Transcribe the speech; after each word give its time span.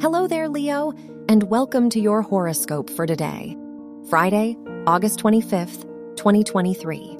Hello 0.00 0.28
there, 0.28 0.48
Leo, 0.48 0.92
and 1.28 1.42
welcome 1.50 1.90
to 1.90 1.98
your 1.98 2.22
horoscope 2.22 2.88
for 2.88 3.04
today, 3.04 3.56
Friday, 4.08 4.56
August 4.86 5.18
25th, 5.18 5.82
2023. 6.14 7.18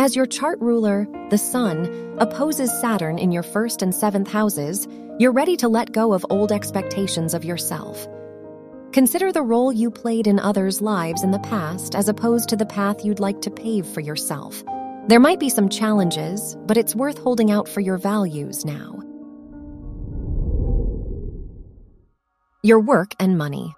As 0.00 0.16
your 0.16 0.26
chart 0.26 0.58
ruler, 0.60 1.06
the 1.30 1.38
Sun, 1.38 2.16
opposes 2.18 2.72
Saturn 2.80 3.20
in 3.20 3.30
your 3.30 3.44
first 3.44 3.82
and 3.82 3.94
seventh 3.94 4.26
houses, 4.26 4.88
you're 5.20 5.30
ready 5.30 5.56
to 5.58 5.68
let 5.68 5.92
go 5.92 6.12
of 6.12 6.26
old 6.28 6.50
expectations 6.50 7.34
of 7.34 7.44
yourself. 7.44 8.08
Consider 8.90 9.30
the 9.30 9.42
role 9.42 9.72
you 9.72 9.88
played 9.88 10.26
in 10.26 10.40
others' 10.40 10.80
lives 10.80 11.22
in 11.22 11.30
the 11.30 11.38
past 11.38 11.94
as 11.94 12.08
opposed 12.08 12.48
to 12.48 12.56
the 12.56 12.66
path 12.66 13.04
you'd 13.04 13.20
like 13.20 13.40
to 13.42 13.50
pave 13.50 13.86
for 13.86 14.00
yourself. 14.00 14.64
There 15.06 15.20
might 15.20 15.38
be 15.38 15.48
some 15.48 15.68
challenges, 15.68 16.56
but 16.66 16.76
it's 16.76 16.96
worth 16.96 17.18
holding 17.18 17.52
out 17.52 17.68
for 17.68 17.80
your 17.80 17.96
values 17.96 18.64
now. 18.64 19.01
Your 22.64 22.78
work 22.78 23.16
and 23.18 23.36
money. 23.36 23.74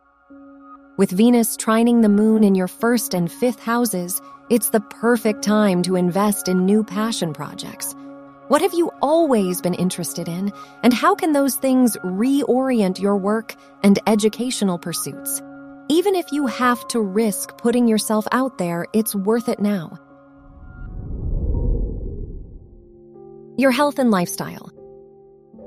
With 0.98 1.10
Venus 1.10 1.56
trining 1.56 2.02
the 2.02 2.10
moon 2.10 2.44
in 2.44 2.54
your 2.54 2.68
first 2.68 3.14
and 3.14 3.32
fifth 3.32 3.58
houses, 3.58 4.20
it's 4.50 4.68
the 4.68 4.80
perfect 4.80 5.42
time 5.42 5.82
to 5.84 5.96
invest 5.96 6.48
in 6.48 6.66
new 6.66 6.84
passion 6.84 7.32
projects. 7.32 7.94
What 8.48 8.60
have 8.60 8.74
you 8.74 8.90
always 9.00 9.62
been 9.62 9.72
interested 9.72 10.28
in, 10.28 10.52
and 10.82 10.92
how 10.92 11.14
can 11.14 11.32
those 11.32 11.54
things 11.54 11.96
reorient 12.04 13.00
your 13.00 13.16
work 13.16 13.54
and 13.82 13.98
educational 14.06 14.78
pursuits? 14.78 15.40
Even 15.88 16.14
if 16.14 16.30
you 16.30 16.46
have 16.46 16.86
to 16.88 17.00
risk 17.00 17.56
putting 17.56 17.88
yourself 17.88 18.26
out 18.32 18.58
there, 18.58 18.84
it's 18.92 19.14
worth 19.14 19.48
it 19.48 19.60
now. 19.60 19.96
Your 23.56 23.70
health 23.70 23.98
and 23.98 24.10
lifestyle. 24.10 24.73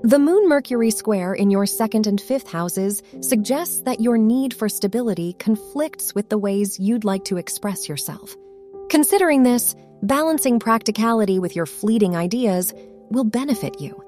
The 0.03 0.19
Moon 0.19 0.47
Mercury 0.47 0.91
square 0.91 1.33
in 1.33 1.49
your 1.49 1.65
second 1.65 2.05
and 2.05 2.21
fifth 2.21 2.47
houses 2.47 3.01
suggests 3.21 3.81
that 3.81 3.99
your 3.99 4.15
need 4.15 4.53
for 4.53 4.69
stability 4.69 5.33
conflicts 5.39 6.13
with 6.13 6.29
the 6.29 6.37
ways 6.37 6.79
you'd 6.79 7.03
like 7.03 7.25
to 7.25 7.37
express 7.37 7.89
yourself. 7.89 8.35
Considering 8.89 9.41
this, 9.41 9.75
balancing 10.03 10.59
practicality 10.59 11.39
with 11.39 11.55
your 11.55 11.65
fleeting 11.65 12.15
ideas 12.15 12.75
will 13.09 13.23
benefit 13.23 13.81
you. 13.81 13.99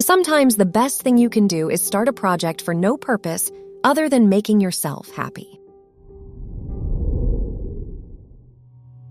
Sometimes 0.00 0.56
the 0.56 0.64
best 0.64 1.02
thing 1.02 1.18
you 1.18 1.28
can 1.28 1.46
do 1.46 1.68
is 1.68 1.82
start 1.82 2.08
a 2.08 2.12
project 2.12 2.62
for 2.62 2.72
no 2.72 2.96
purpose 2.96 3.50
other 3.84 4.08
than 4.08 4.30
making 4.30 4.60
yourself 4.60 5.10
happy. 5.10 5.60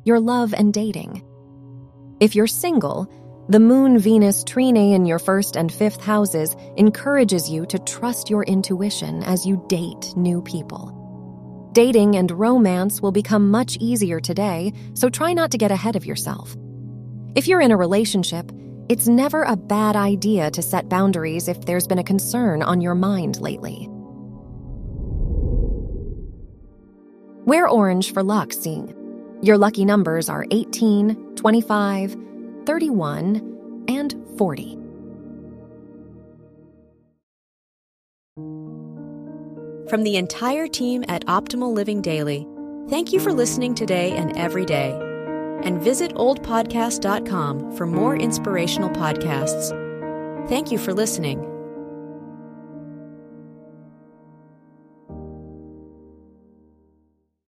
Your 0.03 0.19
love 0.19 0.55
and 0.55 0.73
dating. 0.73 1.23
If 2.19 2.35
you're 2.35 2.47
single, 2.47 3.07
the 3.49 3.59
Moon 3.59 3.97
Venus 3.97 4.43
trine 4.43 4.77
in 4.77 5.05
your 5.05 5.19
first 5.19 5.55
and 5.55 5.71
fifth 5.71 6.01
houses 6.01 6.55
encourages 6.77 7.49
you 7.49 7.65
to 7.65 7.79
trust 7.79 8.29
your 8.29 8.43
intuition 8.43 9.23
as 9.23 9.45
you 9.45 9.63
date 9.67 10.13
new 10.15 10.41
people. 10.41 10.97
Dating 11.73 12.15
and 12.17 12.29
romance 12.31 13.01
will 13.01 13.11
become 13.11 13.49
much 13.49 13.77
easier 13.79 14.19
today, 14.19 14.73
so 14.93 15.09
try 15.09 15.33
not 15.33 15.51
to 15.51 15.57
get 15.57 15.71
ahead 15.71 15.95
of 15.95 16.05
yourself. 16.05 16.55
If 17.35 17.47
you're 17.47 17.61
in 17.61 17.71
a 17.71 17.77
relationship, 17.77 18.51
it's 18.89 19.07
never 19.07 19.43
a 19.43 19.55
bad 19.55 19.95
idea 19.95 20.51
to 20.51 20.61
set 20.61 20.89
boundaries 20.89 21.47
if 21.47 21.65
there's 21.65 21.87
been 21.87 21.99
a 21.99 22.03
concern 22.03 22.61
on 22.61 22.81
your 22.81 22.95
mind 22.95 23.39
lately. 23.41 23.87
Wear 27.45 27.67
orange 27.67 28.13
for 28.13 28.21
luck, 28.21 28.53
Seeing. 28.53 28.93
Your 29.41 29.57
lucky 29.57 29.85
numbers 29.85 30.29
are 30.29 30.45
18, 30.51 31.35
25, 31.35 32.15
31, 32.71 33.83
and 33.89 34.15
40. 34.37 34.77
From 39.89 40.03
the 40.03 40.15
entire 40.15 40.67
team 40.67 41.03
at 41.09 41.25
Optimal 41.25 41.73
Living 41.73 42.01
Daily, 42.01 42.47
thank 42.87 43.11
you 43.11 43.19
for 43.19 43.33
listening 43.33 43.75
today 43.75 44.11
and 44.11 44.37
every 44.37 44.65
day. 44.65 44.91
And 45.63 45.81
visit 45.81 46.13
oldpodcast.com 46.15 47.75
for 47.75 47.85
more 47.85 48.15
inspirational 48.15 48.89
podcasts. 48.91 49.77
Thank 50.47 50.71
you 50.71 50.77
for 50.77 50.93
listening. 50.93 51.50